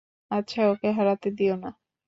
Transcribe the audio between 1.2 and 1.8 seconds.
দিও না।